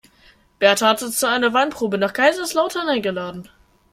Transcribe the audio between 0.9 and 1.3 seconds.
uns zu